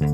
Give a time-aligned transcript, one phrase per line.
[0.00, 0.06] สวั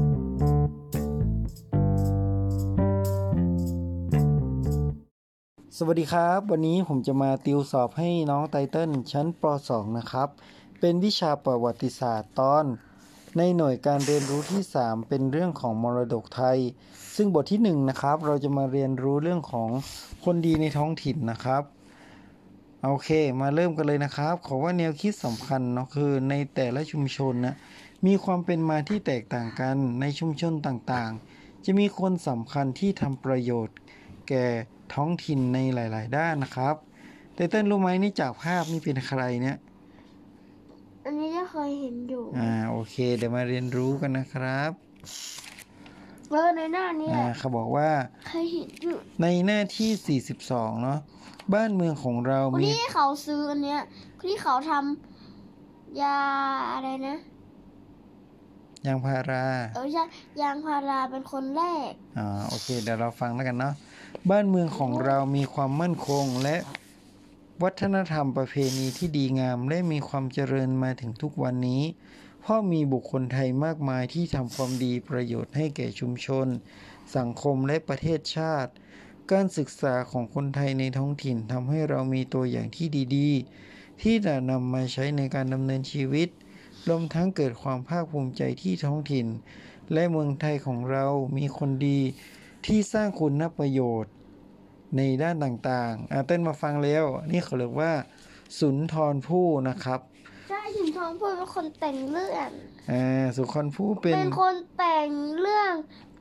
[5.94, 10.28] สดีครับ วันนี้ผมจะมาติวสอบให้น้องไตเติ้ลชั้นป .2 นะครับ
[10.80, 12.64] เป็นวิชาประวัติศาสตร์ตอน
[13.36, 16.58] ในหน่วยการเรียนรู้ที่ 3 เป็นเรื่องของมรดกไทย
[17.16, 19.70] ซึ่งบทที่1นะครับเราจะมาเรียนรู้เรื่องของ
[20.24, 21.62] คนดีในท้องถิ่นนะครับ
[22.84, 23.08] โอเค
[23.40, 27.54] มาเริ่มกันเลยนะครับ ขอว่าแนวคิดสำคัญเนาะคือในแต่ละชุมชนนะ
[28.06, 33.76] มีความเป็นมาที่แตกต่างกันในชุมชนต่างๆ จะมีคนสำคัญที่ทำประโยชน์
[34.28, 34.46] แก่
[34.94, 36.74] ท้องถิ่นในหลาย ๆ ด้านนะครับ
[37.34, 39.56] ไตเติ้ลรู้ไหมนี่จากภาพนี่เป็นใครเนี่ย
[41.04, 44.70] อันนี้ก็เคยเห็นอยู่ อ่าโอเค เดี๋ยวมาเรียนรู้กันนะครับ
[46.30, 47.90] เออในหน้านี้อ่าเขาบอกว่า
[48.28, 50.98] เคยเห็นอยู่ในหน้าที่ 42 เนาะ
[51.54, 53.80] บ้านเมืองของเราคนมีที่เขาซื้ออันเนี้ย
[54.18, 56.18] คนที่เขาทำยา
[56.74, 57.18] อะไรนะ
[58.86, 60.04] ยางพารา เออใช่
[60.42, 63.74] ยางพาราเป็นคนแรก อ่าโอเค เดี๋ยวเราฟังแล้วกันเนาะ
[64.30, 66.56] บ้านเมืองของเรามีความมั่นคงและ
[67.62, 71.82] วัฒนธรรมประเพณีที่ดีงาม และมีความเจริญมาถึงทุกวันนี้
[72.40, 76.46] เพราะมีบุคคลไทยมากมายที่ทำความดีประโยชน์ให้แก่ชุมชน
[77.16, 78.72] สังคมและประเทศชาติ
[79.32, 83.28] การศึกษาของคนไทยในท้องถิ่นทำให้เรามีตัวอย่างที่ดี
[83.66, 86.28] ๆ ที่จะนำมาใช้ในการดำเนินชีวิต
[86.88, 89.26] รวมทั้งเกิดความภาคภูมิใจที่ท้องถิ่น
[89.92, 91.06] และเมืองไทยของเรา
[91.38, 92.00] มีคนดี
[92.66, 94.12] ที่สร้างคุณประโยชน์
[94.96, 97.92] ในด้านต่างๆอะเต้นมาฟังแล้ว นี่เขาเรียกว่า
[98.58, 100.00] สุนทรภู่นะครับ
[100.48, 102.50] ใช่ถึงทองพูดเป็นคนแต่งเรื่อง
[102.92, 105.08] อ่าสุนทรภู่เป็นเป็นคนแต่ง
[105.40, 105.74] เรื่อง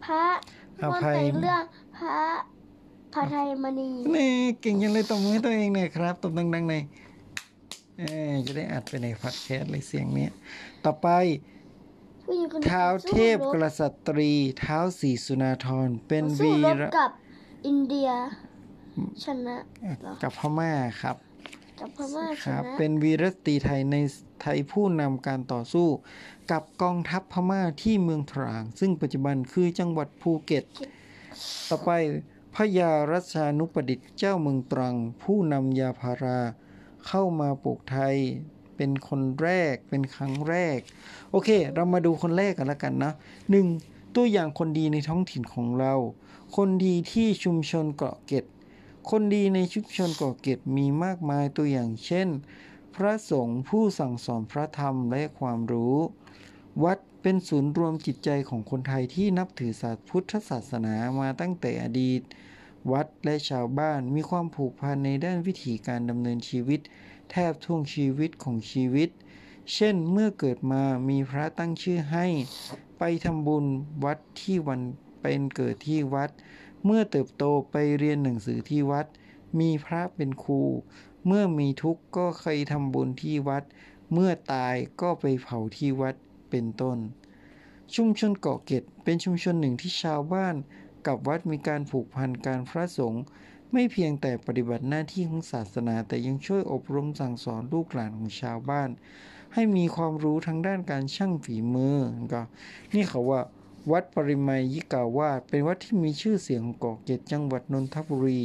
[0.03, 0.25] พระ
[0.81, 1.63] อคนภัยแต่งเรื่อง
[1.97, 2.19] พระ
[3.13, 7.04] พระไทยมณีนี่เก่งยังเลยตบมือให้ตัวเองหน่อยครับตบดังๆหน่อยเออ
[8.45, 10.31] จะได้อัดไปในฟักแคสเลยเสียงเนี้ย
[10.85, 11.07] ต่อไป
[12.25, 17.11] ผู้หญิงคนนี้เท้าเทพสู้กรบษัตรี เท้าสีสุนาธรเป็นสู้วีรบระกับ
[17.67, 18.09] อินเดีย
[19.23, 19.57] ชนะ
[20.01, 21.15] เหรอกับพม่าครับ
[21.79, 23.95] กับพม่าชครับนะเป็นวีรสตรีไทยใน
[24.41, 25.87] ไทยผู้นำการต่อสู้
[26.51, 30.63] กับกองทัพพม่าที่เมืองตราง ซึ่งปัจจุบันคือจังหวัดภูเก็ต
[31.69, 31.89] ต่อไป
[32.55, 36.39] พระยารัชานุประดิษฐ์เจ้าเมืองตรัง ผู้นำยาพารา
[37.07, 38.15] เข้ามาปลูกไทย
[38.75, 40.79] เป็นคนแรกเป็นครั้งแรก
[41.31, 43.11] โอเค เรามาดูคนแรกกันล้วกันนะ
[43.51, 43.67] หนึ่ง
[44.15, 45.93] ตัวอย่างคนดีในท้องถิ่นของเรา
[46.55, 48.45] คนดีที่ชุมชนเกาะเกร็ด
[49.09, 52.27] คนดีในชุมชนเกาะเกร็ดมีมากมายตัวอย่างเช่น
[52.95, 55.97] พระสงฆ์ผู้สั่งสอนพระธรรมและความรู้
[56.83, 62.21] วัดเป็นศูนย์รวมจิตใจของคนไทยที่นับถือศาสตร์พุทธศาสนามาตั้งแต่อดีต
[62.91, 66.81] วัดและชาวบ้านมีความผูกพันในด้านวิถีการดำเนินชีวิต
[67.31, 69.09] แทบท่วงชีวิตของชีวิต
[69.73, 72.25] เช่นเมื่อเกิดมามีพระตั้งชื่อให้
[72.99, 73.65] ไปทำบุญ
[74.03, 74.81] วัดที่วัน
[75.21, 76.29] เป็นเกิดที่วัด
[76.85, 79.05] เมื่อเติบโตไปเรียนหนังสือที่วัด
[79.59, 80.61] มีพระเป็นครู
[81.27, 83.63] เมื่อมีทุกข์ก็เคยทำบุญที่วัด
[84.13, 86.15] เมื่อตายก็ไปเผาที่วัด
[86.49, 86.97] เป็นต้น
[87.95, 90.55] ชุมชนเกาะเกร็ดเป็นชุมชนหนึ่งที่ชาวบ้าน
[91.07, 93.23] กับวัดมีการผูกพันการพระสงฆ์
[93.71, 98.89] ไม่เพียงแต่ปฏิบัติหน้าที่ของศาสนา แต่ยังช่วยอบรมสั่งสอนลูกหลานของชาวบ้าน
[99.53, 101.97] ให้มีความรู้ทางด้านการช่างฝีมือ
[102.33, 102.41] ก็
[102.93, 103.41] นี่เขาว่า
[103.91, 108.41] วัดปริมายิกาวาสเป็นวัดที่มีชื่อเสียงของเกาะเกร็ดจังหวัดนนทบุรี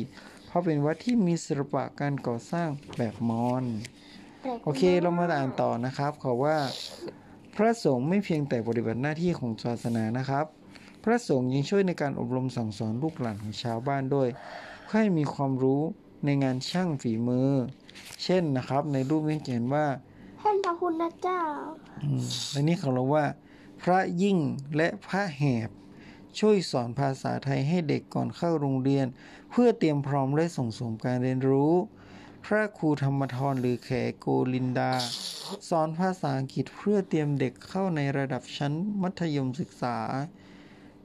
[0.46, 3.64] เพราะเป็นวัดที่มีศิลปะการก่อสร้างแบบมอญ
[4.64, 6.56] โอเคเรามาอ่านต่อนะครับเขาว่า
[7.54, 10.46] พระสงฆ์ไม่เพียงแต่ปฏิบัติหน้าที่ของศาสนานะครับ
[11.04, 14.28] พระสงฆ์ยังช่วยในการอบรมสั่งสอนลูกหลานของชาวบ้านด้วย
[14.84, 15.82] เพื่อให้มีความรู้
[16.24, 17.50] ในงานช่างฝีมือ
[18.22, 19.86] เช่นนะครับในรูปนี้จะเห็นว่า
[20.42, 21.40] ท่านพระคุณนะเจ้า
[22.02, 23.24] อืมในนี้เขาเรียกว่า
[23.82, 24.38] พระยิ่ง
[24.76, 25.70] และพระแหบ
[26.38, 29.06] ช่วยสอนภาษาไทยให้เด็กก่อนเข้าโรงเรียน
[29.50, 31.72] เพื่อเตรียมพร้อมและส่งเสริมการเรียนรู้
[32.46, 34.92] พระครูธรรมทรหรือแขโกลินดา
[35.68, 38.72] สอนภาษาอังกฤษเพื่อเตรียมเด็กเข้าในระดับชั้น
[39.02, 39.96] มัธยมศึกษา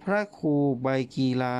[0.10, 1.58] พระครูใบกีฬา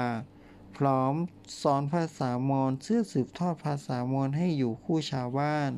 [0.78, 1.14] พร้อม
[1.62, 5.72] สอนภาษามอญเพื่อสืบทอดภาษามอญให้อยู่คู่ชาวบ้าน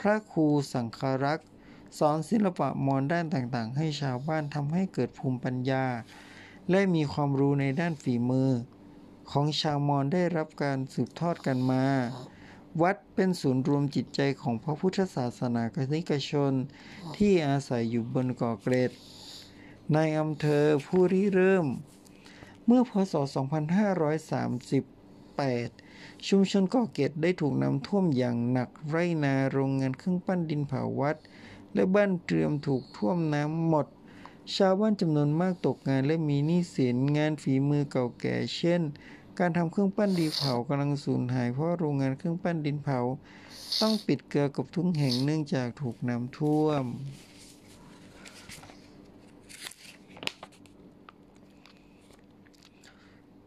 [0.00, 1.48] พระครูสังคารักษ์
[1.98, 5.86] สอนศิลปะมอญด้านต่างๆ ให้ชาวบ้านทำให้เกิดภูมิปัญญา
[6.70, 8.50] และมีความรู้ในด้านฝีมือ
[9.30, 11.84] ของชาวมอญได้รับการสืบทอดกันมา
[12.82, 16.52] วัดเป็นศูนย์รวมจิตใจของพระพุทธศาสนากนิกชน
[17.16, 18.92] ที่อาศัยอยู่บนเกาะเกร็ด
[19.94, 21.66] ในอำเภอผู้ริเริ่ม
[22.66, 23.14] เมื่อพศ
[25.10, 31.16] 2538 ชุมชนเกาะเกร็ดได้ถูกน้ำท่วมอย่างหนักไรนาโรงงานเครื่องปั้นดินเผาวัด
[31.74, 33.86] และบ้านเตรียมถูกท่วมน้ำหมด
[34.56, 38.82] ชาวบ้านจำนวนมากตกงานและมีหนี้สินงานฝีมือเก่าแก่เช่น
[39.38, 42.98] การทำเครื่องปั้นดินเผากำลังสูญหายเพราะโรงงานเครื่องปั้นดินเผา
[43.80, 46.84] ต้องปิดเกลือกบทุกแห่งเนื่องจากถูกน้ำท่วม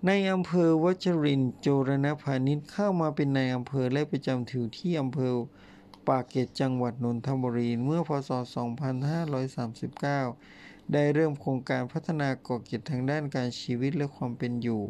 [0.07, 5.33] ในอำเภอวัชรินโจรณพานิชเข้ามาเป็นในอำเภอและประจำถิ่นที่อำเภอ
[6.07, 8.31] ปากเกร็ดจังหวัดนนทบุรีเมื่อพศ
[10.01, 14.81] 2539 ได้เริ่มโครงการพัฒนาเกาะเกร็ดทางด้านการชีวิตและความเป็นอยู่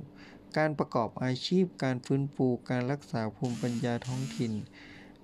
[0.58, 4.54] การประกอบอาชีพ การฟื้นฟู การรักษาภูมิปัญญาท้องถิ่น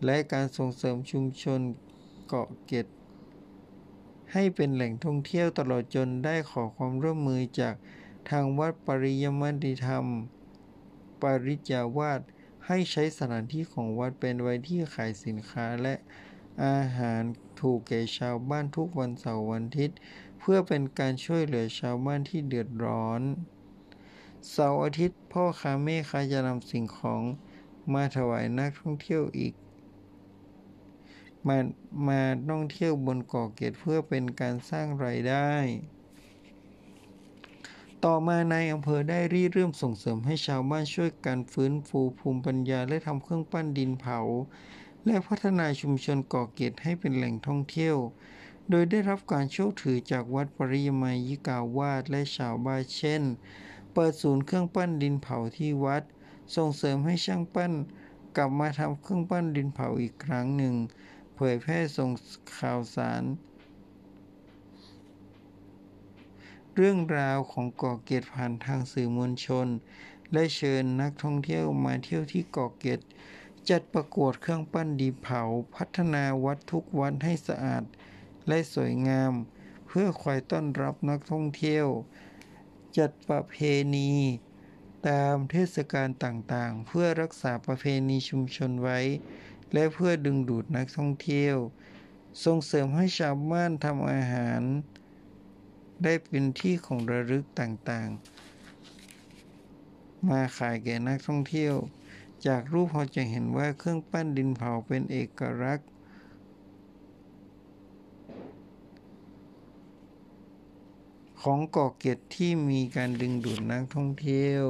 [0.06, 1.60] และการส่งเสริมชุมชน
[2.28, 2.88] เกาะเกร็ด
[4.34, 7.76] ให้เป็นแหล่งท่องเที่ยวตลอดจนได้ขอความร่วมมือจาก
[8.30, 10.06] ทางวัดปริยมติธรรม
[11.22, 12.22] ปริจาวาส
[12.66, 15.96] ให้ใช้สถานที่ของวัดเป็นไว้ที่ขายสินค้าและ
[16.66, 17.22] อาหาร
[17.62, 19.98] ถูกแก่ชาวบ้านทุกวันเสาร์วันอาทิตย์
[20.40, 23.22] เพื่อเป็นการช่วยเหลือชาวบ้านที่เดือดร้อน
[24.52, 27.22] เสาร์อาทิตย์พ่อค้าแม่ค้าจะนำสิ่งของ
[27.94, 29.54] มาถวายนักท่องเที่ยวอีก
[31.48, 31.58] มา
[32.08, 35.52] มาท่องเที่ยวบนเกาะเกร็ดเพื่อเป็นการสร้างรายได้
[38.10, 44.20] ต่อมานายอำเภอได้รีเริ่มส่งเสริมให้ชาวบ้านช่วยกันฟื้นฟูภูมิปัญญาและทำเครื่องปั้นดินเผา
[45.06, 47.98] และพัฒนาชุมชนเกาะเกร็ดให้เป็นแหล่งท่องเที่ยว
[48.70, 53.24] โดยได้รับการโชคถือจากวัดปริยมัยยิกาวาสและชาวบ้านเช่น
[53.94, 56.04] เปิดศูนย์เครื่องปั้นดินเผาที่วัด
[56.56, 57.74] ส่งเสริมให้ช่างปั้น
[58.38, 60.76] กลับมาทำเครื่องปั้นดินเผาอีกครั้งหนึ่ง
[61.36, 62.10] เผยแพร่ส่ง
[62.60, 63.24] ข่าวสาร
[66.80, 69.68] เรื่องราวของเกาะเกร็ดผ่านทางสื่อมวลชน
[70.34, 73.00] และเชิญนักท่องเที่ยวมาเที่ยวที่เกาะเกร็ด
[73.70, 75.42] จัดประกวดเครื่องปั้นดินเผา
[75.76, 77.84] พัฒนาวัดทุกวัดให้สะอาด
[78.48, 79.34] และสวยงาม
[79.88, 81.88] เพื่อคอยต้อนรับนักท่องเที่ยว
[82.98, 83.56] จัดประเพ
[83.96, 84.12] ณี
[85.08, 89.00] ตามเทศกาลต่างๆ เพื่อรักษาประเพณีชุมชนไว้
[89.74, 91.56] และเพื่อดึงดูดนักท่องเที่ยว
[92.44, 94.64] ส่งเสริมให้ชาวบ้านทำอาหาร
[96.04, 101.76] ได้เป็นที่ของระลึกต่างๆ มาขายแก่นักท่องเที่ยว
[102.48, 105.90] จากรูปเราจะเห็นว่าเครื่องปั้นดินเผาเป็นเอกลักษณ์
[111.42, 114.66] ของเกาะเกร็ดที่มีการดึงดูดนักท่องเที่ยว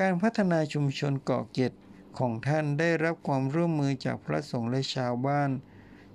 [0.00, 1.72] การพัฒนาชุมชนเกาะเกร็ด
[2.18, 5.50] ของท่านได้รับความร่วมมือจากพระสงฆ์และชาวบ้าน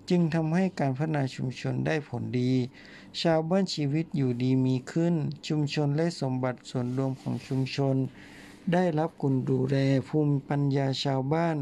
[0.10, 2.54] จึงทำให้การพัฒนาชุมชนได้ผลดี
[3.22, 5.16] ชาวบ้านชีวิตอยู่ดีมีขึ้น
[5.48, 7.96] ชุมชนและสมบัติส่วนรวมของชุมชน
[8.74, 9.78] ได้รับการดูแล
[10.08, 11.58] ภูมิปัญญาชาวบ้าน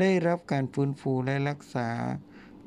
[0.00, 1.88] ได้รับการฟื้นฟูและรักษา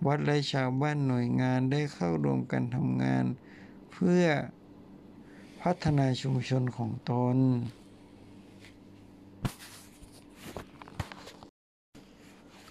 [0.05, 3.25] วัดและชาวบ้านหน่วยงานได้เข้ารวมกันทำงาน
[3.91, 4.23] เพื่อ
[5.61, 7.37] พัฒนาชุมชนของตน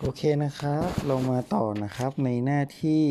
[0.01, 3.05] โอเคนะครับเรามาต่อนะครับในหน้าที่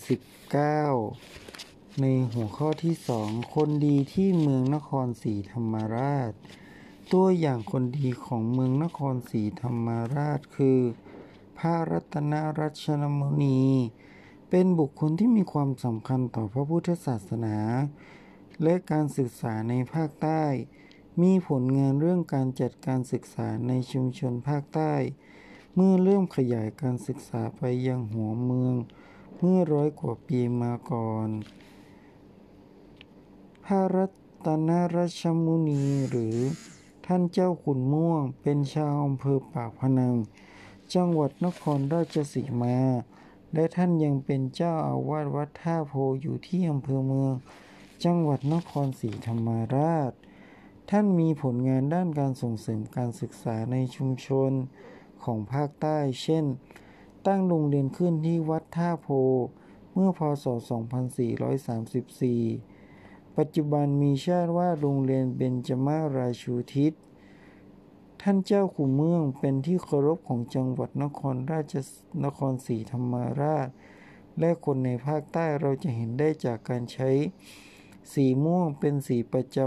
[0.00, 6.32] 49 ในหัวข้อที่ 2 คนดีที่เมืองนครศรีธรรมราช
[7.12, 10.78] ตัวอย่างคนดีของเมืองนครศรีธรรมราชคือ
[11.58, 13.60] พระรัตนรัชนมุนี
[14.50, 17.56] เป็นบุคคลที่มีความสำคัญต่อพระพุทธศาสนา
[18.62, 20.44] และการศึกษาในภาคใต้
[21.22, 24.94] มีผลงานเรื่องการจัดการศึกษาในชุมชนภาคใต้
[25.80, 28.74] เมื่อเริ่มขยายการศึกษาไปยังหัวเมือง
[29.38, 31.28] เมื่อร้อยกว่าปีมาก่อน
[33.64, 34.06] พระรั
[34.44, 36.38] ตนราชมุนีหรือ
[37.06, 40.14] ท่านเจ้าขุนม่วงเป็นชาวอำเภอปากพนัง
[40.94, 42.76] จังหวัดนครราชสีมา
[43.54, 45.92] และท่านยังเป็นเจ้าอาวาสวัดท่าโพ
[46.22, 47.34] อยู่ที่อำเภอเมือง
[48.04, 50.12] จังหวัดนครศรีธรรมราช
[50.90, 54.52] ท่านมีผลงานด้านการส่งเสริมการศึกษาในชุมชน
[55.24, 56.44] ของภาคใต้ เช่น
[57.26, 59.08] ตั้งโรงเรียนขึ้นที่วัดท่าโพ
[59.92, 60.46] เมื่อพศ
[62.46, 66.92] 2434 ปัจจุบันมีชาติว่าโรงเรียนเบญจมาราชูทิศ
[68.22, 71.74] ท่านเจ้าขุนเมืองเป็นที่เคารพของจังหวัดนครราช
[72.24, 73.68] นครศรีธรรมราช
[74.38, 77.10] และคนในภาคใต้เราจะเห็นได้จากการใช้
[78.12, 79.58] สีม่วงเป็นสีประจ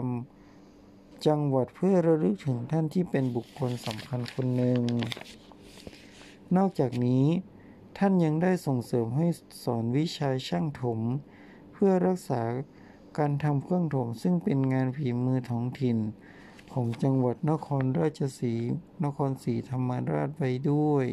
[0.59, 4.81] ำจังหวัดเพื่อระลึกถึงท่านที่เป็นบุคคลสำคัญคนหนึ่ง
[6.57, 7.25] นอกจากนี้
[7.97, 9.27] ท่านยังได้ส่งเสริมให้
[9.63, 10.99] สอนวิชาช่างถม
[11.71, 12.41] เพื่อรักษา
[13.17, 15.97] การทำเครื่องถมซึ่งเป็นงานฝีมือท้องถิ่น
[16.73, 18.55] ของจังหวัดนครราชสี
[19.03, 21.05] นครศรีธรรมราชไว้ด้วย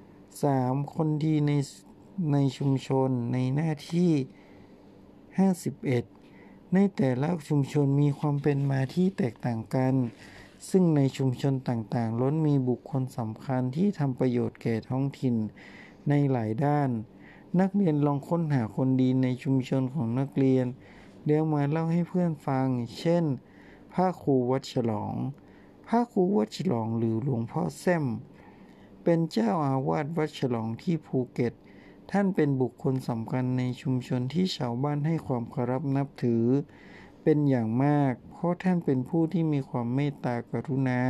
[0.00, 0.94] 3.
[0.94, 1.52] คนดีใน
[2.32, 4.12] ในชุมชนในหน้าที่
[5.78, 9.94] 51 ในแต่ละชุมชนมีความเป็นมาที่แตกต่างกัน
[10.70, 15.36] ซึ่งในชุมชนต่างๆ ล้นมีบุคคลสำคัญที่ทำประโยชน์แก่ท้องถิ่น
[16.08, 16.90] ในหลายด้าน
[17.60, 20.66] นักเรียนลองค้นหาคนดีในชุมชนของนักเรียน
[21.26, 22.66] แล้วมาเล่าให้เพื่อนฟัง
[22.98, 23.24] เช่น
[23.92, 25.14] พระครูวัดฉลอง
[25.86, 28.04] พระครูวัดฉลองหรือหลวงพ่อแซม
[29.04, 31.52] เป็นเจ้าอาวาสวัดฉลองที่ภูเก็ต
[32.10, 36.44] ท่านเป็นบุคคลสำคัญในชุมชนที่ชาวบ้านให้ความเคารพนับถือ
[37.22, 41.02] เป็นอย่างมาก เพราะท่านเป็นผู้ที่มีความเมตตากรุณา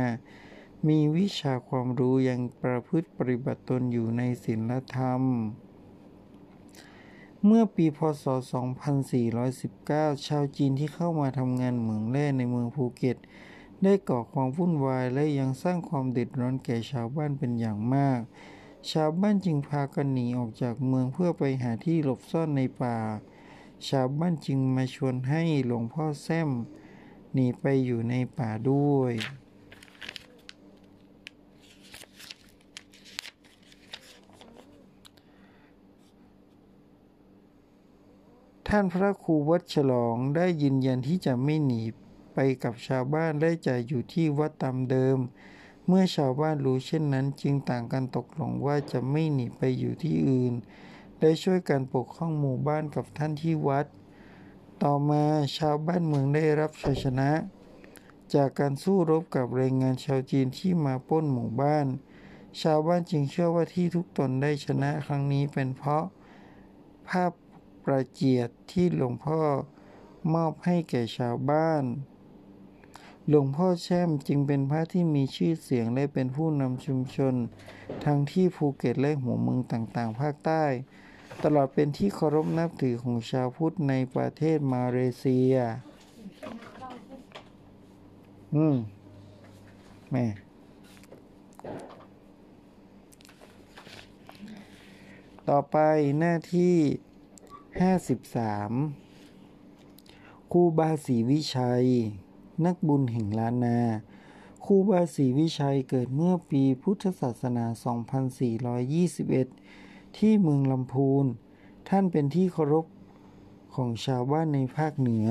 [0.87, 5.21] มีวิชาความรู้ยังประพฤติปฏิบัติตนอยู่ในศีลธรรม
[7.45, 8.25] เมื่อปีพศ
[9.45, 13.17] 2419 ชาวจีนที่เข้ามาทำงานเหมืองแร่ในเมืองภูเก็ต
[13.83, 18.19] ได้ก่อความวุ่นวายและยังสร้างความเดือดร้อนแก่ชาวบ้านเป็นอย่างมาก
[18.91, 22.97] ชาวบ้านจึงพากันหนีออกจากเมืองเพื่อไปหาที่หลบซ่อนในป่า
[23.89, 26.49] ชาวบ้านจึงมาชวนให้หลวงพ่อแซม
[27.33, 29.13] หนีไปอยู่ในป่าด้วย
[38.67, 41.81] ท่านพระครูวัดฉลองได้ยืนยันที่จะไม่หนี
[42.33, 45.17] ไปกับชาวบ้านและจะอยู่ที่วัดตามเดิม
[45.87, 50.53] เมื่อชาวบ้านรู้เช่นนั้นจึงต่างกันตกลงว่าจะไม่หนีไปอยู่ที่อื่น
[51.25, 53.85] ได้ช่วยกันปกป้องหมู่บ้านกับท่านที่วัด
[54.83, 55.23] ต่อมา
[55.57, 57.29] ชาวบ้านเมืองได้รับชัยชนะ
[58.33, 61.85] จากการสู้รบกับแรงงานชาวจีนที่มาป้นหมู่บ้าน
[62.61, 66.03] ชาวบ้านจึงเชื่อว่าที่ทุกตนได้ชนะครั้งนี้เป็นเพราะ
[67.09, 67.31] ภาพ
[67.85, 69.41] ประเจียดที่หลวงพ่อ
[70.33, 71.83] มอบให้แก่ชาวบ้าน
[73.27, 77.35] หลวงพ่อแช่มจึงเป็นพระที่มีชื่อเสียงและเป็นผู้นำชุมชน
[78.05, 80.65] ทั้งที่ภูเก็ตและหัวเมืองต่างๆ ภาคใต้
[81.43, 85.53] ตลอดเป็นที่เคารพนับถือของชาวพุทธในประเทศมาเลเซีย
[88.55, 88.75] อืม
[90.11, 90.25] แม่
[95.49, 95.77] ต่อไป
[96.19, 96.75] หน้าที่
[97.93, 101.85] 53ครูบาศรีวิชัย
[102.65, 103.79] นักบุญแห่งล้านนา
[104.65, 107.65] ครูบาศรีวิชัยเกิดเมื่อปีพุทธศาสนา
[109.01, 109.82] 2421
[110.17, 111.25] ที่เมืองลำพูน
[111.89, 112.85] ท่านเป็นที่เคารพ
[113.75, 115.27] ของชาวบ้านในภาคเหนือ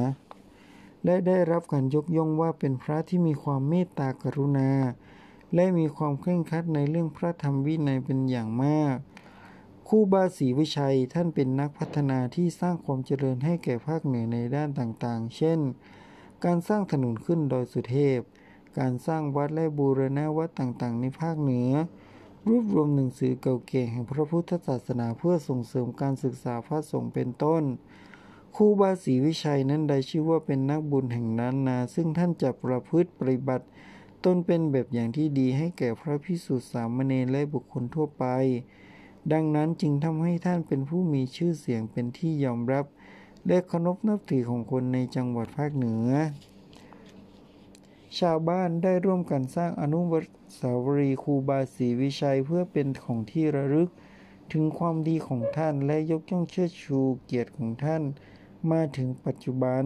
[1.04, 4.70] และได้รับการยกย่องว่าเป็นพระที่มีความเมตตากรุณา
[5.54, 8.96] และมีความเคร่งครัดในเรื่องพระธรรมวินัยเป็นอย่างมาก
[9.88, 15.60] ครูบาศรีวิชัยท่านเป็นนักพัฒนาที่สร้างความเจริญให้แก่ภาคเหนือในด้านต่างๆ เช่น
[16.44, 18.20] การสร้างถนนขึ้นดอยสุเทพ
[18.78, 21.70] การสร้างวัดและบูรณะวัดต่างๆ ในภาคเหนือ
[22.48, 27.62] รวบรวมหนังสือเก่าแก่แห่งพระพุทธศาสนาเพื่อส่งเสริมการศึกษาพระสงฆ์เป็นต้น
[28.56, 33.66] ครูบาศรีวิชัยนั้นได้ชื่อว่าเป็นนักบุญแห่งล้านนา ซึ่งท่านจะประพฤติปฏิบัติ
[34.24, 38.24] ตนเป็นแบบอย่างที่ดีให้แก่พระพิสุทธิสามเณรและบุคคลทั่วไป
[39.32, 42.84] ดังนั้นจึงทำให้ท่านเป็นผู้มีชื่อเสียงเป็นที่ยอมรับ
[43.46, 46.08] และเคารพนับถือของคนในจังหวัดภาคเหนือ
[48.18, 50.00] ชาวบ้านได้ร่วมกันสร้างอนุ
[50.58, 53.90] สาวรีย์ครูบาศรีวิชัยเพื่อเป็นของที่ระลึก
[54.52, 58.02] ถึงความดีของท่านและยกย่องเชิดชูเกียรติของท่าน
[58.70, 59.84] มาถึงปัจจุบัน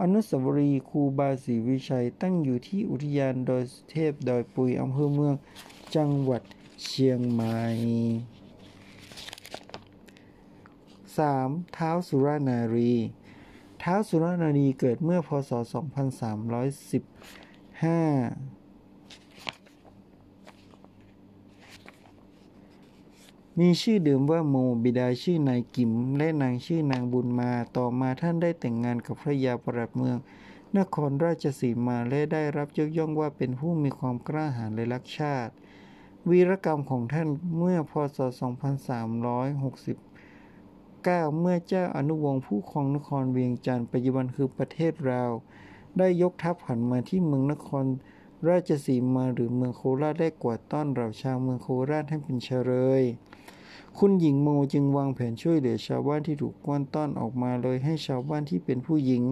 [0.00, 5.34] อนุสาวรีย์ครูบาศรีวิชัยตั้งอยู่ที่อุทยานดอยสุเทพดอยปุยอำเภอเมือง
[5.94, 6.42] จังหวัด
[6.84, 7.58] เชียงใหม่
[11.16, 11.76] 3.
[11.76, 12.94] ท้าสุรนารี
[13.90, 15.60] ท้าวสุรนารีเกิดเมื่อพศ 2315
[23.58, 30.16] มีชื่อเดิมว่าโมบิดาชื่อนายกิม และนางชื่อนางบุญมา ต่อมาท่านได้แต่งงานกับพระยาปรัดเมือง
[30.78, 35.52] นครราชสีมา และได้รับยกย่องว่าเป็นผู้มีความกล้าหาญและรักชาติ
[36.30, 38.18] วีรกรรมของท่านเมื่อพศ
[39.94, 40.07] 2360
[41.06, 45.30] 9 เมื่อเจ้าอนุวงศ์ผู้ครองนครเวียงจันทร์ปัจจุบันคือประเทศลาว
[45.98, 47.84] ได้ยกทัพหันมาที่เมืองนคร
[48.48, 53.02] ราชสีมาหรือเมืองโคราชได้กวาดต้อนรับชาวเมืองโคราชให้เป็นเชรย
[53.98, 59.22] คุณหญิงโมจึงวางแผนช่วยเหลือชาวบ้านที่ถูกกวนต้อนออกมาเลยให้ชาวบ้านที่เป็นผู้หญิง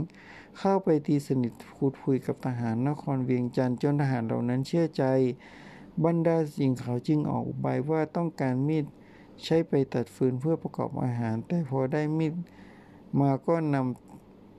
[0.59, 5.05] เข้าไปตีสนิทพูดคุยกับทหารนครเวียงจันทร์จนทหารเหล่านั้นเชื่อใจ
[6.05, 8.85] บรรดาสิ่งเขาจึงออกอุบายว่าต้องการมีด
[9.45, 12.35] ใช้ไปตัดฟืนเพื่อประกอบอาหาร แต่พอได้มีด
[13.21, 13.77] มาก็น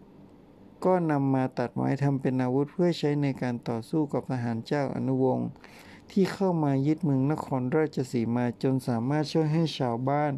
[0.02, 5.48] ำก็นำมาตัดไม้ทำเป็นอาวุธเพื่อใช้ในการต่อสู้กับทหารเจ้าอนุวงศ์
[6.12, 10.34] ที่เข้ามายึดเมืองนครราชสีมาจนสามารถช่วยให้ชาวบ้าน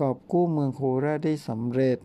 [0.00, 1.98] กอบกู้เมืองโคราชได้สำเร็จ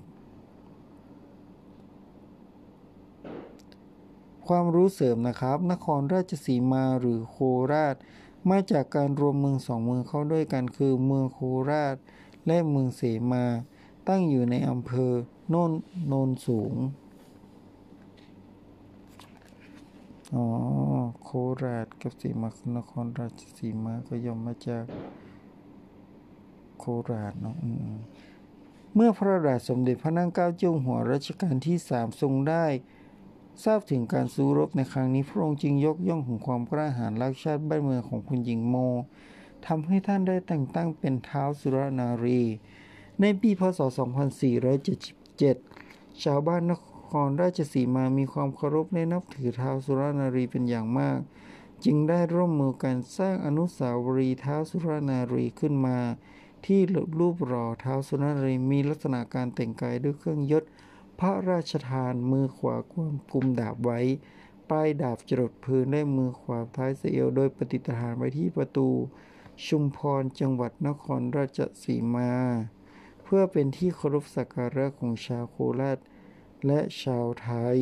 [4.47, 7.37] ความรู้เสริมนะครับ นครราชสีมาหรือโค
[7.73, 7.95] ราช
[8.49, 11.95] มาจากการรวมเมืองสองเมืองเข้าด้วยกันคือเมืองโคราช
[12.47, 13.45] และเมืองเสมา
[14.07, 15.11] ตั้งอยู่ในอำเภอ
[15.49, 15.71] โน่น
[16.07, 16.73] โนนสูง
[20.35, 20.45] อ๋อ
[21.23, 21.29] โค
[21.63, 24.85] ราชกับสีมานครราชสีมาก็ย่อมมาจาก
[26.79, 27.95] โคราชเนาะอืม
[28.93, 32.65] เมื่อพระบาทสมเด็จพระนั่งเกล้าเจ้าหัวรัชกาลที่สามทรงได้
[33.63, 38.75] ทราบถึงการสู้รบในครั้งนี้พระองค์จึงยกย่องถึงความกล้าหาญรักชาติบ้านเมืองของคุณหญิงโม
[39.65, 42.41] ทำให้ท่านได้แต่งตั้งเป็นเท้าวสุรนารี
[43.21, 43.79] ในปีพศ
[45.41, 46.73] 2477 ชาวบ้านน
[47.09, 51.19] ครราชสีมามีความเคารพและนับถือท้าวสุรนารีเป็นอย่างมาก
[51.85, 55.97] จึงได้ร่วมมือกันสร้างอนุสาวรีย์ท้าวสุรนารีขึ้นมา
[56.65, 56.79] ที่
[57.19, 60.63] รูปหล่อท้าวสุรนารีมีลักษณะการแต่งกายด้วยเครื่องยศ
[61.19, 63.99] พระราชทานมือขวาควบกุมดาบไว้
[64.69, 68.89] ปลายดาบจรดพื้นและมือขวาท้ายเสียวโดยปฏิฐานไว้ที่ประตู
[69.65, 72.31] ชุมพรจังหวัดนครราชสีมา
[73.23, 75.99] เพื่อเป็นที่เคารพสักการะของชาวโคราช
[76.65, 77.79] และชาวไทย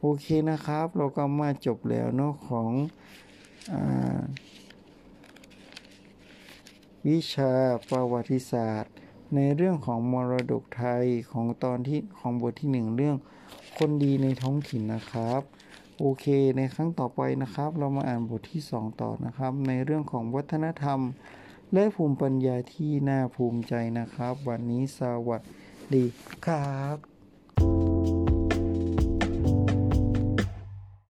[0.00, 2.70] โอเคนะครับ เราก็มาจบแล้วเนาะของ
[3.72, 4.20] อา
[7.08, 7.52] วิชา
[7.90, 8.92] ประวัติศาสตร์
[9.34, 13.16] ในเรื่องของมรดกไทยของตอนที่ของบทที่หนึ่งเรื่อง
[13.78, 15.40] คนดีในท้องถิ่นนะครับ
[15.98, 21.00] โอเค ในครั้งต่อไปนะครับ เรามาอ่านบทที่ 2 ต่อนะครับ ในเรื่องของวัฒนธรรม
[21.72, 25.42] และภูมิปัญญาที่น่าภูมิใจนะครับ วันนี้สวัส
[25.94, 26.04] ดี
[26.44, 27.15] ครับ